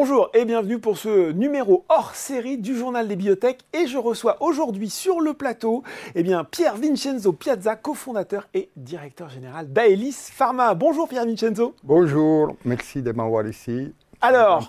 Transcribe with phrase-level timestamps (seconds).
[0.00, 4.36] Bonjour et bienvenue pour ce numéro hors série du Journal des Bibliothèques et je reçois
[4.40, 5.82] aujourd'hui sur le plateau
[6.14, 10.74] eh bien, Pierre Vincenzo Piazza, cofondateur et directeur général d'Aelis Pharma.
[10.74, 11.74] Bonjour Pierre Vincenzo.
[11.82, 13.92] Bonjour, merci de m'avoir ici.
[14.20, 14.68] Alors,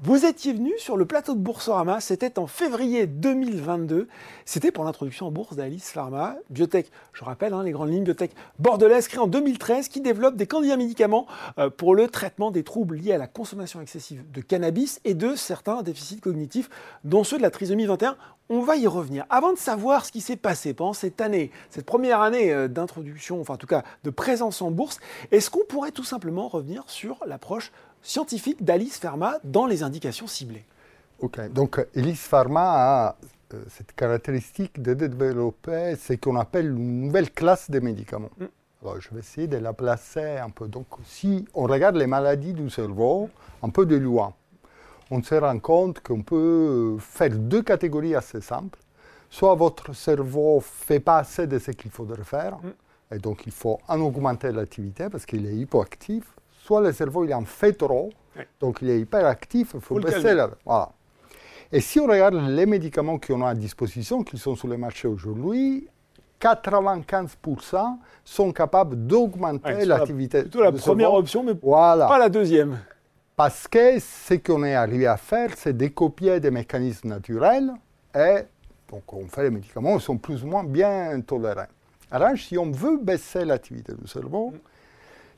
[0.00, 4.08] vous étiez venu sur le plateau de Boursorama, c'était en février 2022.
[4.46, 8.30] C'était pour l'introduction en bourse d'Alice Pharma, biotech, je rappelle hein, les grandes lignes, biotech
[8.58, 11.26] bordelaise créée en 2013 qui développe des candidats médicaments
[11.58, 15.34] euh, pour le traitement des troubles liés à la consommation excessive de cannabis et de
[15.34, 16.70] certains déficits cognitifs,
[17.04, 18.16] dont ceux de la trisomie 21.
[18.48, 19.26] On va y revenir.
[19.28, 23.38] Avant de savoir ce qui s'est passé pendant cette année, cette première année euh, d'introduction,
[23.38, 24.98] enfin en tout cas de présence en bourse,
[25.30, 27.70] est-ce qu'on pourrait tout simplement revenir sur l'approche
[28.02, 30.64] scientifique d'Alice Pharma dans les indications ciblées.
[31.20, 33.16] Ok, donc Alice Pharma a
[33.54, 38.30] euh, cette caractéristique de développer ce qu'on appelle une nouvelle classe de médicaments.
[38.38, 38.44] Mm.
[38.82, 40.68] Alors, je vais essayer de la placer un peu.
[40.68, 43.30] Donc, si on regarde les maladies du cerveau,
[43.62, 44.34] un peu de loin,
[45.10, 48.78] on se rend compte qu'on peut faire deux catégories assez simples.
[49.30, 53.14] Soit votre cerveau ne fait pas assez de ce qu'il faudrait faire, mm.
[53.14, 56.24] et donc il faut en augmenter l'activité parce qu'il est hypoactif,
[56.68, 58.10] soit le cerveau il en fait trop,
[58.60, 60.50] donc il est hyperactif, il faut, baisser la...
[60.66, 60.90] Voilà.
[61.72, 65.08] Et si on regarde les médicaments qu'on a à disposition, qui sont sur le marché
[65.08, 65.88] aujourd'hui,
[66.38, 70.42] 95% sont capables d'augmenter l'activité.
[70.42, 72.78] Plutôt la première option, mais pas la deuxième.
[73.34, 77.72] Parce que ce qu'on est arrivé à faire, c'est de copier des mécanismes naturels
[78.14, 78.40] et
[78.90, 81.70] donc on fait les médicaments qui sont plus ou moins bien tolérés.
[82.10, 84.58] Alors si on veut baisser l'activité du cerveau, mm.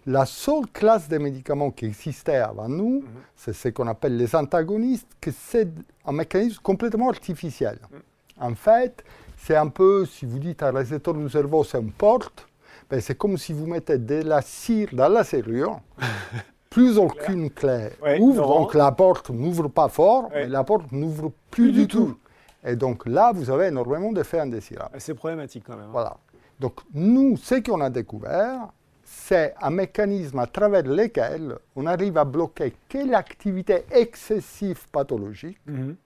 [0.07, 3.09] La seule classe de médicaments qui existait avant nous, mhm.
[3.37, 5.69] c'est ce qu'on appelle les antagonistes, que c'est
[6.07, 7.79] un mécanisme complètement artificiel.
[7.91, 8.01] Mhm.
[8.41, 9.05] En fait,
[9.37, 12.47] c'est un peu, si vous dites un récepteur du cerveau, c'est une porte,
[12.89, 15.81] ben c'est comme si vous mettez de la cire dans la serrure.
[16.71, 17.89] plus aucune clé
[18.21, 22.17] ouvre, donc la porte n'ouvre pas fort, mais la porte n'ouvre plus, du, tout.
[22.65, 24.95] Et donc là, vous avez énormément d'effets indésirables.
[24.99, 25.87] C'est problématique quand même.
[25.87, 25.93] Hein.
[25.93, 26.17] Voilà.
[26.61, 28.69] Donc nous, ce qu'on a découvert,
[29.13, 35.97] c'est un mécanisme à travers lequel on arrive à bloquer quelle activité excessive pathologique mhm.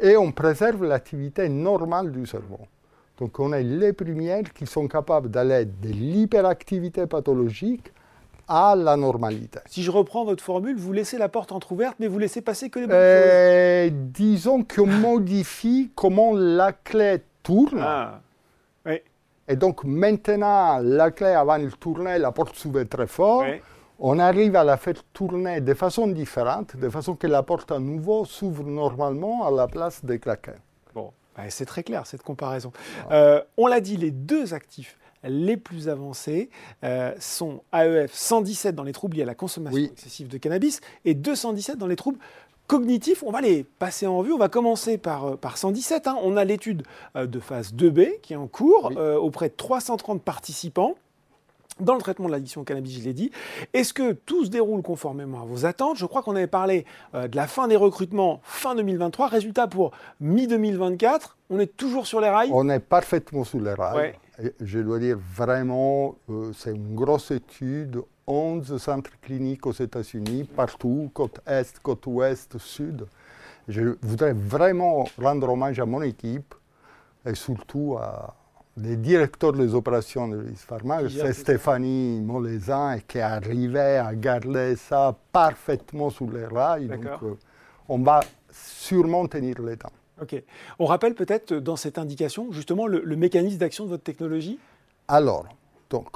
[0.00, 2.60] et on préserve l'activité normale du cerveau.
[3.18, 7.92] Donc on est les premiers qui sont capables d'aller de l'hyperactivité pathologique
[8.48, 9.60] à la normalité.
[9.66, 12.78] Si je reprends votre formule, vous laissez la porte entrouverte, mais vous laissez passer que
[12.78, 17.80] les bonnes euh, Disons qu'on modifie comment la clé tourne.
[17.82, 18.20] Ah.
[18.86, 19.00] Oui.
[19.46, 23.44] Et donc maintenant, la clé, avant de tourner, la porte s'ouvre très fort.
[23.98, 27.78] On arrive à la faire tourner de façon différente, de façon que la porte à
[27.78, 30.58] nouveau s'ouvre normalement à la place des claquets.
[30.94, 32.72] Bon, ben, c'est très clair cette comparaison.
[33.12, 36.50] Euh, on l'a dit, les deux actifs les plus avancés
[36.82, 41.14] euh, sont AEF 117 dans les troubles liés à la consommation excessive de cannabis et
[41.14, 42.18] 217 dans les troubles
[42.66, 44.32] cognitifs, on va les passer en vue.
[44.32, 46.06] On va commencer par, euh, par 117.
[46.06, 46.16] Hein.
[46.22, 46.82] On a l'étude
[47.16, 50.94] euh, de phase 2B qui est en cours euh, auprès de 330 participants
[51.80, 53.32] dans le traitement de l'addiction au cannabis, je l'ai dit.
[53.72, 55.96] Est-ce que tout se déroule conformément à vos attentes?
[55.96, 59.26] Je crois qu'on avait parlé de la fin des recrutements fin 2023.
[59.26, 62.50] Résultat pour mi-2024, on est toujours sur les rails?
[62.52, 64.14] On est parfaitement sur les rails.
[64.60, 66.14] Je dois dire vraiment,
[66.56, 73.06] c'est une grosse étude 11 centres cliniques aux États-Unis, partout, côte Est, côte Ouest, Sud.
[73.68, 76.54] Je voudrais vraiment rendre hommage à mon équipe
[77.26, 78.34] et surtout à
[78.76, 86.10] les directeurs des opérations de l'ISPharma, c'est Stéphanie Molezan, qui arrivait à garder ça parfaitement
[86.10, 86.88] sous les rails.
[86.88, 87.34] Donc, euh,
[87.88, 88.20] on va
[88.50, 89.92] sûrement tenir le temps.
[90.20, 90.42] Ok.
[90.78, 94.58] On rappelle peut-être dans cette indication justement le, le mécanisme d'action de votre technologie?
[95.06, 95.46] Alors,
[95.90, 96.08] donc,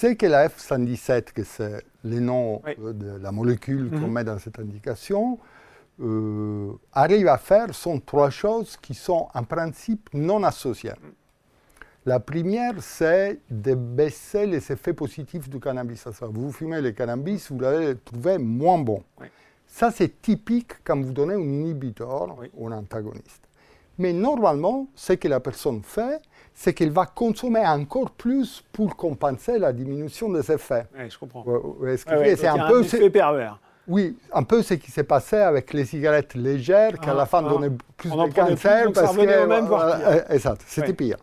[0.00, 4.12] c'est que la F117, que c'est le nom euh, de la molécule qu'on mhm.
[4.12, 5.38] met dans cette indication,
[6.00, 10.94] euh, arrive à faire sont trois choses qui sont en principe non associées.
[12.06, 16.08] La première, c'est de baisser les effets positifs du cannabis.
[16.22, 19.04] Vous fumez le cannabis, vous l'allez trouver moins bon.
[19.66, 23.49] Ça, c'est typique quand vous donnez un inhibiteur ou un antagoniste.
[24.00, 26.22] Mais normalement, ce que la personne fait,
[26.54, 30.86] c'est qu'il va consommer encore plus pour compenser la diminution des effets.
[30.98, 31.44] Oui, je comprends.
[31.94, 33.58] c'est un, peu effet pervers.
[33.86, 37.26] Oui, un peu ce qui s'est passé avec les cigarettes légères, qui à la ah,
[37.26, 37.48] fin ah.
[37.50, 38.90] donnaient plus de cancer.
[38.90, 40.24] parce que, voire pire.
[40.30, 41.16] Exact, c'était pire.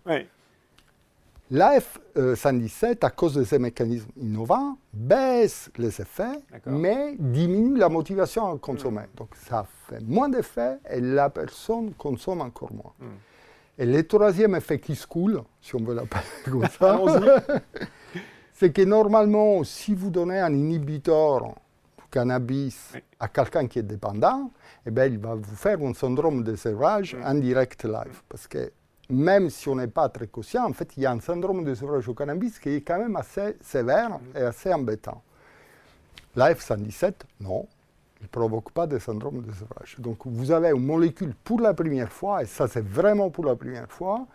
[1.50, 8.52] La F117, à cause de ces mécanismes innovants, baisse les effets, mais diminue la motivation
[8.54, 9.04] à consommer.
[9.04, 9.18] Hmm.
[9.18, 12.92] Donc ça fait moins d'effets et la personne consomme encore moins.
[13.00, 13.16] Hmm.
[13.78, 16.22] Et le troisième effet qui se coule, si on veut l'appeler
[16.52, 17.00] comme ça,
[18.54, 21.56] c'est que normalement, si vous donnez un inhibiteur
[22.12, 24.52] cannabis à quelqu'un qui est dépendant,
[24.86, 28.22] eh bien, il va vous faire un syndrome de sevrage en direct live.
[28.28, 28.72] Parce que
[29.10, 31.74] même si on n'est pas très conscient, en fait, il y a un syndrome de
[31.74, 35.22] sevrage au cannabis qui est quand même assez sévère et assez embêtant.
[36.36, 37.68] Life 117, non,
[38.20, 39.96] il ne provoque pas de syndrome de sevrage.
[40.00, 43.56] Donc vous avez une molécule pour la première fois, et ça c'est vraiment pour la
[43.56, 44.28] première fois,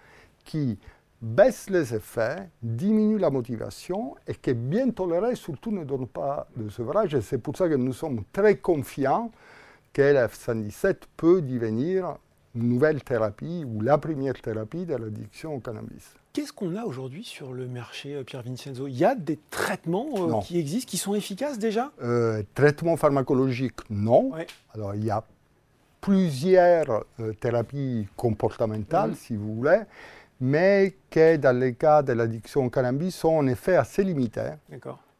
[0.44, 0.78] qui
[1.20, 6.48] baisse les effets, diminue la motivation et qui est bien tolérée, surtout ne donne pas
[6.56, 7.14] de sevrage.
[7.14, 9.30] Et c'est pour ça que nous sommes très confiants
[9.92, 12.16] que l'F117 peut devenir
[12.54, 16.14] une nouvelle thérapie ou la première thérapie de l'addiction au cannabis.
[16.32, 18.86] Qu'est-ce qu'on a aujourd'hui sur le marché, euh, Pierre Vincenzo?
[18.86, 21.92] Il y a des traitements euh, qui existent, qui sont efficaces déjà?
[22.02, 24.32] Euh, Traitements pharmacologiques, non.
[24.74, 25.22] Alors, il y a
[26.00, 27.04] plusieurs
[27.40, 29.16] thérapies comportementales, mhm.
[29.16, 29.82] si vous voulez,
[30.40, 34.54] mais qui, dans le cas de l'addiction au cannabis, sont en effet assez limitées.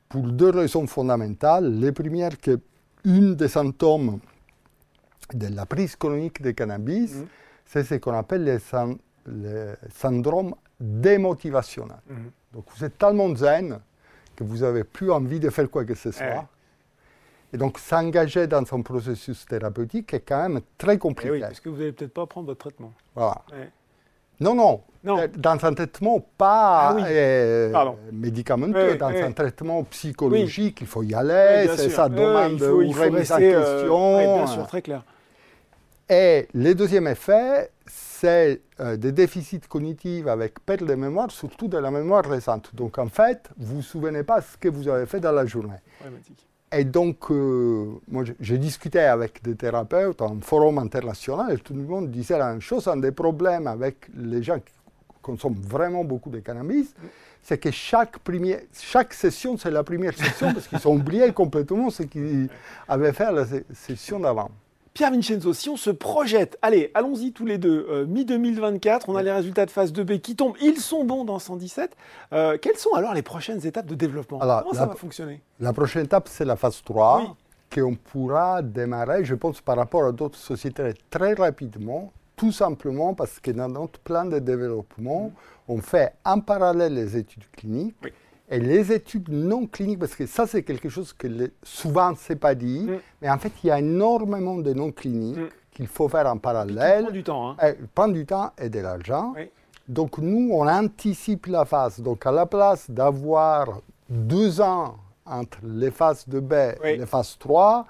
[0.08, 1.79] Pour deux raisons fondamentales.
[1.79, 2.58] Les premières, que
[3.05, 4.19] une des symptômes
[5.35, 7.27] de la prise chronique de cannabis, mhm.
[7.65, 8.61] c'est ce qu'on appelle
[9.27, 11.99] le syndrome démotivationnel.
[12.09, 12.31] Mhm.
[12.55, 13.81] Donc vous êtes tellement zen
[14.37, 16.47] que vous n'avez plus envie de faire quoi que ce soit.
[17.53, 21.29] Et donc s'engager dans un processus thérapeutique est quand même très compliqué.
[21.29, 22.93] Eh oui, parce que vous n'allez peut-être pas prendre votre traitement.
[23.15, 23.43] Voilà.
[24.40, 27.73] Non, non, euh, Dans un traitement pas ah euh,
[28.12, 33.79] médicamenteux, dans un traitement psychologique, il faut y aller, ça demande une remise en euh,
[33.79, 34.37] question.
[34.37, 35.02] bien sûr, très clair.
[36.08, 41.90] Et le deuxième effet, c'est des déficits cognitifs avec perte de mémoire, surtout de la
[41.90, 42.75] mémoire récente.
[42.75, 45.46] Donc en fait, vous ne vous souvenez pas ce que vous avez fait dans la
[45.46, 45.81] journée.
[46.75, 52.11] Et donc, moi, j'ai discuté avec des thérapeutes en forum international et tout le monde
[52.11, 52.89] disait la même chose.
[52.89, 54.73] Un des problèmes avec les gens qui
[55.21, 56.95] consomment vraiment beaucoup de cannabis,
[57.43, 58.17] c'est que chaque,
[58.73, 62.49] chaque session, c'est la première session parce qu'ils ont oublié complètement ce qu'ils
[62.89, 63.45] avaient fait à la
[63.75, 64.51] session d'avant.
[64.94, 69.23] Pierre Vincenzo, si on se projette, allez, allons-y tous les deux, euh, mi-2024, on a
[69.23, 71.97] les résultats de phase 2B qui tombent, ils sont bons dans 117.
[72.35, 76.05] Euh, quelles sont alors les prochaines étapes de développement Comment ça va fonctionner La prochaine
[76.05, 77.37] étape, c'est la phase 3,
[77.75, 83.41] qu'on pourra démarrer, je pense, par rapport à d'autres sociétés très rapidement, tout simplement parce
[83.41, 85.33] que dans notre plan de développement,
[85.69, 87.97] on fait en parallèle les études cliniques
[88.53, 91.27] et les études non cliniques, parce que ça c'est quelque chose que
[91.63, 92.99] souvent ne s'est pas dit, mm.
[93.23, 95.49] mais en fait il y a énormément de non cliniques mm.
[95.73, 97.05] qu'il faut faire en parallèle.
[97.05, 97.51] prend du temps.
[97.51, 97.57] Hein.
[97.67, 99.35] Et, prend du temps et de l'argent.
[99.89, 102.01] Donc nous, on anticipe la phase.
[102.01, 106.53] Donc à la place d'avoir deux ans entre les phases de B
[106.85, 107.87] et les phases 3,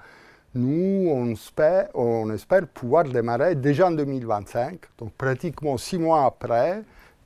[0.55, 6.83] nous, on espère, on espère pouvoir démarrer déjà en 2025, donc pratiquement six mois après,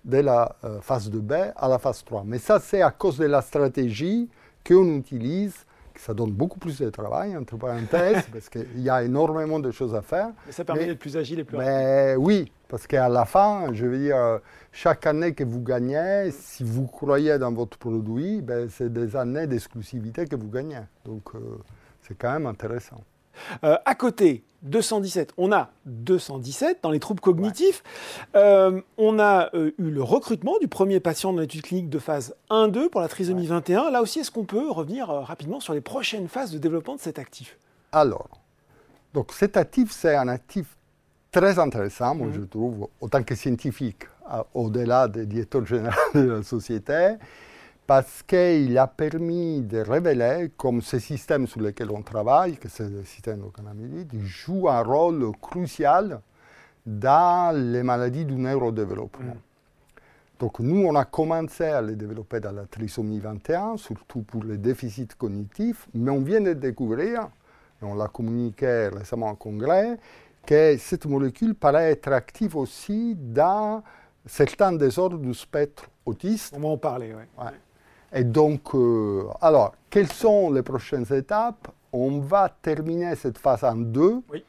[0.08, 2.24] de la euh, phase 2B à la phase 3.
[2.26, 4.30] Mais ça, c'est à cause de la stratégie
[4.66, 5.54] qu'on utilise,
[5.94, 9.70] que ça donne beaucoup plus de travail, entre parenthèses, parce qu'il y a énormément de
[9.70, 10.30] choses à faire.
[10.46, 13.86] Mais ça permet d'être plus agile et plus mais Oui, parce qu'à la fin, je
[13.86, 14.40] veux dire,
[14.72, 19.46] chaque année que vous gagnez, si vous croyez dans votre produit, ben, c'est des années
[19.46, 20.80] d'exclusivité que vous gagnez.
[21.04, 21.40] Donc, euh,
[22.08, 23.04] c'est quand même intéressant.
[23.64, 27.84] Euh, à côté, 217, on a 217 dans les troubles cognitifs.
[28.36, 32.36] Euh, on a euh, eu le recrutement du premier patient dans l'étude clinique de phase
[32.50, 33.92] 1-2 pour la trisomie 21.
[33.92, 37.20] Là aussi, est-ce qu'on peut revenir rapidement sur les prochaines phases de développement de cet
[37.20, 37.58] actif?
[37.92, 38.30] Alors,
[39.14, 40.76] donc cet actif, c'est un actif
[41.32, 44.04] très intéressant, moi, je trouve, autant que scientifique,
[44.54, 47.16] au-delà des directeurs généraux de la société
[47.88, 52.90] parce qu'il a permis de révéler comme ce système sur lequel on travaille, que c'est
[52.90, 56.20] le système de joue un rôle crucial
[56.86, 59.36] dans les maladies du neurodéveloppement.
[59.36, 59.40] Mm.
[60.40, 64.58] Donc nous, on a commencé à les développer dans la trisomie 21, surtout pour les
[64.58, 67.30] déficits cognitifs, mais on vient de découvrir,
[67.82, 69.98] et on l'a communiqué récemment au congrès,
[70.46, 73.82] que cette molécule paraît être active aussi dans
[74.26, 76.54] certains désordres du spectre autiste.
[76.56, 77.46] On va en parler, oui.
[78.14, 81.68] Et donc, euh, alors, quelles sont les prochaines étapes?
[81.92, 84.22] On va terminer cette phase en deux.
[84.32, 84.44] Oui.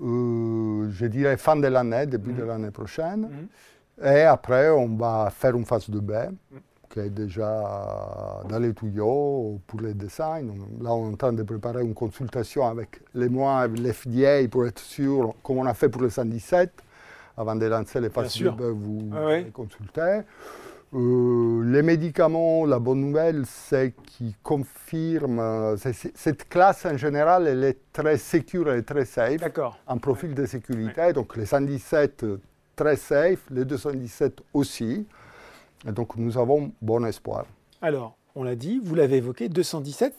[0.00, 2.48] Euh, je dirais fin de l'année, début de mhm.
[2.48, 3.20] l'année prochaine.
[3.20, 4.06] Mhm.
[4.06, 6.60] Et après, on va faire une phase de B, mhm.
[6.90, 10.52] qui est déjà dans les tuyaux pour les designs.
[10.80, 14.80] Là, on est en train de préparer une consultation avec les mois, l'FDA, pour être
[14.80, 16.70] sûr, comme on a fait pour le 117,
[17.36, 20.20] avant de lancer les phases de B, vous ah consultez.
[20.94, 27.64] Euh, les médicaments, la bonne nouvelle, c'est qu'ils confirment, euh, cette classe en général, elle
[27.64, 29.40] est très sécure et très safe.
[29.40, 29.78] D'accord.
[29.88, 31.12] Un profil de sécurité.
[31.14, 32.26] Donc les 117,
[32.76, 35.06] très safe, les 217 aussi.
[35.88, 37.46] Et donc nous avons bon espoir.
[37.80, 40.14] Alors, on l'a dit, vous l'avez évoqué, 217.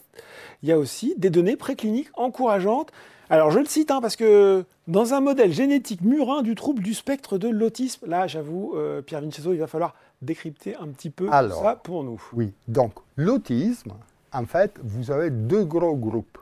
[0.62, 2.90] Il y a aussi des données précliniques encourageantes.
[3.30, 6.94] Alors je le cite hein, parce que dans un modèle génétique murin du trouble du
[6.94, 11.28] spectre de l'autisme, là j'avoue, euh, Pierre Vincenzo, il va falloir décrypter un petit peu
[11.28, 12.22] ça pour nous.
[12.32, 13.92] Oui, donc l'autisme,
[14.32, 16.38] en fait, vous avez deux gros groupes.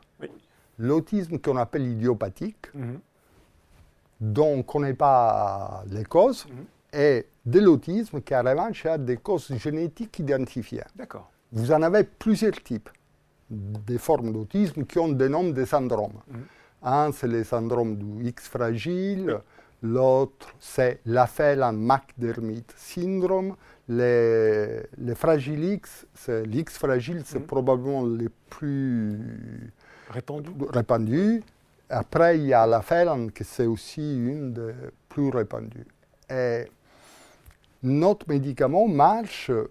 [0.78, 2.98] L'autisme qu'on appelle idiopathique, mhm.
[4.20, 7.00] dont on ne connaît pas les causes, mhm.
[7.00, 10.82] et de l'autisme qui, en revanche, a des causes génétiques identifiées.
[10.96, 11.30] D'accord.
[11.52, 12.88] Vous en avez plusieurs types
[13.50, 16.20] des formes d'autisme qui ont des noms de syndromes.
[16.28, 16.44] Mhm.
[16.84, 19.38] Un, c'est le syndrome du X fragile.
[19.82, 23.56] L'autre, c'est l'Aphelan-McDermid syndrome.
[23.88, 29.72] Les, les fragiles X, l'X fragile, c'est probablement le plus
[30.10, 30.50] répandu.
[30.70, 31.42] répandu.
[31.90, 34.72] Après, il y a l'Aphelan, qui c'est aussi une des
[35.08, 35.86] plus répandues.
[36.30, 36.64] Et
[37.82, 39.68] notre médicament marche, euh,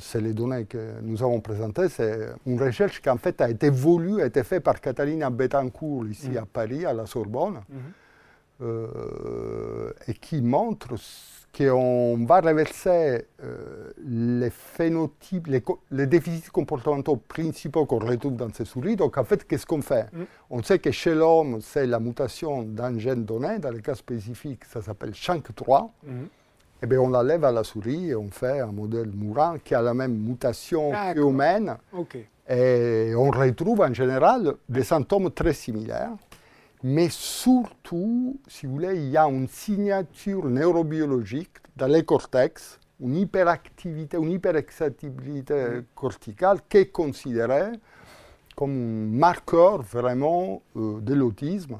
[0.00, 3.70] c'est les données que nous avons présentées, c'est une recherche qui en fait a été
[3.70, 6.36] voulue, a été faite par Catalina Betancourt ici mm.
[6.38, 7.92] à Paris, à la Sorbonne, mm-hmm.
[8.60, 10.94] Euh, et qui montre
[11.56, 15.46] qu'on va reverser euh, les phénotypes,
[15.90, 18.96] les, déficits comportementaux principaux qu'on retrouve dans ces souris.
[18.96, 20.06] Donc en fait, qu'est-ce qu'on fait?
[20.12, 20.22] Mm.
[20.50, 23.58] On sait que chez l'homme, c'est la mutation d'un gène donné.
[23.60, 25.88] Dans le cas spécifique, ça s'appelle SHANK3.
[26.82, 29.82] Eh bien, on l'enlève à la souris et on fait un modèle mourant qui a
[29.82, 31.76] la même mutation qu'humaine.
[32.48, 36.10] Et on retrouve en général des symptômes très similaires.
[36.82, 43.16] Mais surtout, si vous voulez, il y a une signature neurobiologique dans les cortex, une
[43.16, 47.72] hyperactivité, une hyperexcitabilité corticale qui est considérée
[48.56, 51.78] comme un marqueur vraiment euh, de l'autisme.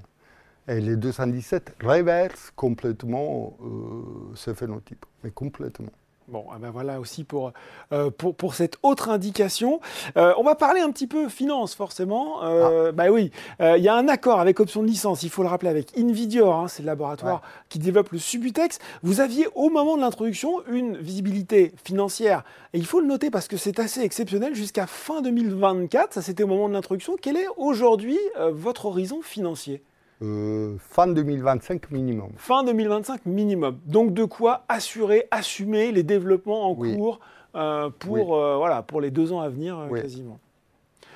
[0.68, 5.92] Et les 217 reversent complètement euh, ce phénotype, mais complètement.
[6.28, 7.54] Bon, ah ben voilà aussi pour,
[7.90, 9.80] euh, pour, pour, cette autre indication.
[10.18, 12.44] Euh, on va parler un petit peu finance, forcément.
[12.44, 12.92] Euh, ah.
[12.92, 13.30] Bah oui,
[13.60, 16.54] il y a un accord avec option de licence, il faut le rappeler, avec Invidior,
[16.54, 18.78] hein, c'est le laboratoire qui développe le Subutex.
[19.02, 22.44] Vous aviez, au moment de l'introduction, une visibilité financière,
[22.74, 26.42] et il faut le noter parce que c'est assez exceptionnel, jusqu'à fin 2024, ça c'était
[26.42, 27.16] au moment de l'introduction.
[27.20, 28.18] Quel est aujourd'hui
[28.52, 29.82] votre horizon financier?
[30.22, 32.30] Euh, fin 2025 minimum.
[32.36, 33.78] Fin 2025 minimum.
[33.86, 37.20] Donc de quoi assurer, assumer les développements en cours
[37.54, 40.38] euh, pour, euh, voilà, pour les deux ans à venir quasiment.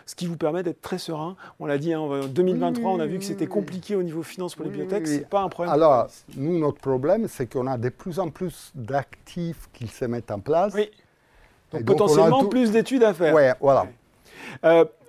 [0.07, 1.37] Ce qui vous permet d'être très serein.
[1.61, 4.55] On l'a dit, hein, en 2023, on a vu que c'était compliqué au niveau finance
[4.55, 5.07] pour les bibliothèques.
[5.07, 5.73] C'est pas un problème.
[5.73, 10.33] Alors, nous, notre problème, c'est qu'on a de plus en plus d'actifs qui se mettent
[10.33, 10.75] en place.
[10.75, 10.91] Oui.
[11.73, 13.35] Donc, potentiellement plus d'études à faire.
[13.35, 13.87] Oui, voilà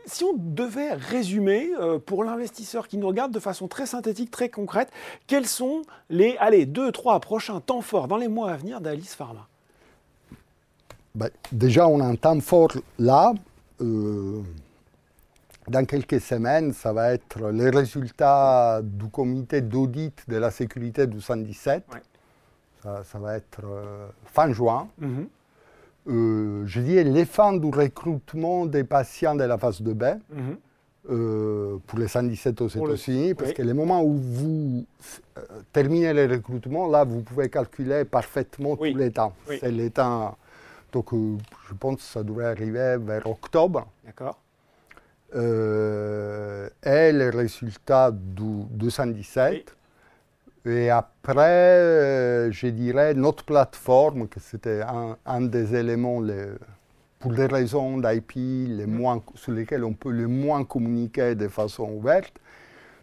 [0.06, 4.50] si on devait résumer euh, pour l'investisseur qui nous regarde de façon très synthétique, très
[4.50, 4.90] concrète,
[5.28, 9.16] quels sont les allez, deux, trois prochains temps forts dans les mois à venir d'Alice
[9.16, 9.48] Pharma?
[11.16, 13.34] Ben, Déjà, on a un temps fort là.
[13.82, 14.42] Euh,
[15.68, 21.22] dans quelques semaines, ça va être les résultats du comité d'audit de la sécurité du
[21.22, 21.86] 117.
[22.84, 24.90] Ça, va être euh, fin juin.
[24.98, 25.28] Mhm.
[26.08, 30.58] Euh, je dis, les fins du recrutement des patients de la phase 2B, mhm.
[31.10, 34.86] euh, pour les 117 aux États-Unis, parce que le moment où vous
[35.38, 35.42] euh,
[35.72, 39.34] terminez le recrutement, là, vous pouvez calculer parfaitement tous les temps.
[39.48, 40.38] C'est les temps.
[40.92, 43.88] Donc, je pense que ça devrait arriver vers octobre.
[44.06, 44.40] D'accord.
[45.34, 49.76] et les résultats du 217.
[50.66, 54.82] Et après, euh, je dirais notre plateforme, que c'était
[55.26, 56.22] un, des éléments,
[57.20, 59.22] pour des raisons d'IP, les mm.
[59.36, 62.34] sur lesquels on peut le moins communiquer de façon ouverte,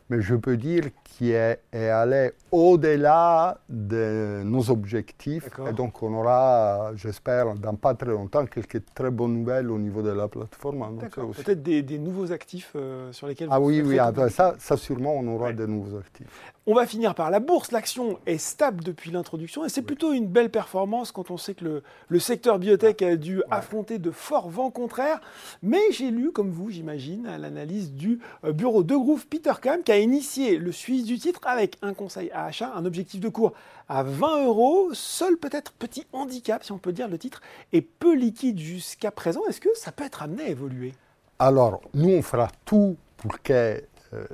[0.09, 5.49] mais je peux dire qu'il est, allé au-delà de nos objectifs.
[5.69, 10.03] Et donc, on aura, j'espère, dans pas très longtemps, quelques très bonnes nouvelles au niveau
[10.03, 10.99] de la plateforme.
[10.99, 14.55] Peut-être des, nouveaux actifs euh, sur lesquels ah vous Ah oui, oui, ah, ben ça,
[14.59, 16.27] ça, sûrement, on aura des nouveaux actifs.
[16.67, 17.73] On va finir par la bourse.
[17.73, 21.83] L'action est stable depuis l'introduction et c'est plutôt une belle performance quand on sait que
[22.09, 25.21] le, secteur biotech a dû affronter de forts vents contraires.
[25.63, 29.91] Mais j'ai lu, comme vous, j'imagine, l'analyse du euh, bureau de Groove Peter Kam qui
[29.91, 33.53] a initié le suivi du titre avec un conseil à achat, un objectif de cours
[33.89, 34.91] à 20 euros.
[34.93, 37.41] Seul peut-être petit handicap, si on peut dire, le titre
[37.73, 39.41] est peu liquide jusqu'à présent.
[39.49, 40.95] Est-ce que ça peut être amené à évoluer?
[41.39, 43.83] Alors, nous, on fera tout pour que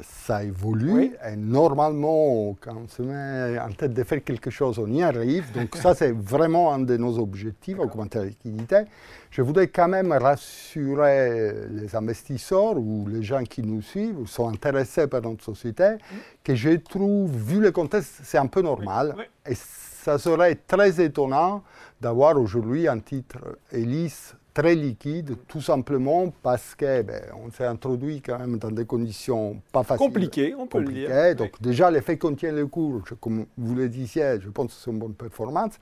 [0.03, 1.13] ça évolue.
[1.27, 5.53] Et normalement, quand on se met en tête de faire quelque chose, on y arrive.
[5.53, 8.85] Donc ça, c'est vraiment un de nos objectifs, augmenter la liquidité.
[9.31, 14.49] Je voudrais quand même rassurer les investisseurs ou les gens qui nous suivent, ou sont
[14.49, 15.97] intéressés par notre société,
[16.43, 19.15] que je trouve, vu le contexte, c'est un peu normal.
[19.47, 21.63] Et ça serait très étonnant
[22.01, 27.21] d'avoir aujourd'hui un titre Elis très liquide, tout simplement parce qu'on ben,
[27.53, 30.07] s'est introduit quand même dans des conditions pas faciles.
[30.07, 31.37] Compliquées, on peut le dire.
[31.37, 34.99] Donc déjà, l'effet contient le cours, comme vous le disiez, je pense que c'est une
[34.99, 35.75] bonne performance.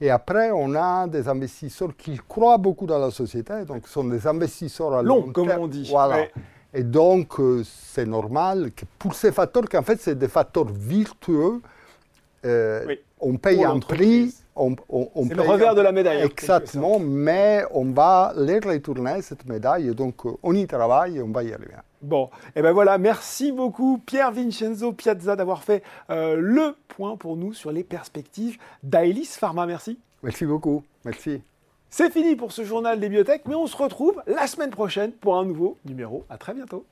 [0.00, 4.04] Et après, on a des investisseurs qui croient beaucoup dans la société, donc ce sont
[4.04, 5.86] des investisseurs à long, long comme on dit.
[5.88, 6.26] Voilà.
[6.74, 11.60] Et donc, euh, c'est normal que pour ces facteurs, qu'en fait, c'est des facteurs virtueux,
[12.44, 14.34] euh, on paye un prix.
[14.58, 14.74] On,
[15.28, 16.22] c'est le revers de la médaille.
[16.22, 19.94] Exactement, mais on va les retourner, cette médaille.
[19.94, 21.74] Donc, euh, on y travaille et on va y arriver.
[22.00, 27.52] Bon, et ben voilà, merci beaucoup Pierre Vincenzo Piazza d'avoir fait le point pour nous
[27.52, 29.66] sur les perspectives d'Aelis Pharma.
[29.66, 29.98] Merci.
[30.22, 30.82] Merci beaucoup.
[31.04, 31.42] Merci.
[31.90, 35.36] C'est fini pour ce journal des bibliothèques, mais on se retrouve la semaine prochaine pour
[35.36, 36.24] un nouveau numéro.
[36.28, 36.84] À très bientôt.